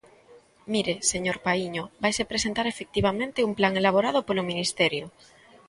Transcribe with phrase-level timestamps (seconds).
[0.73, 5.05] Mire, señor Paíño, vaise presentar efectivamente un plan elaborado polo Ministerio.